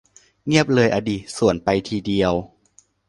[0.45, 2.33] เงียบเลยอะดิ สวนไปทีเดียว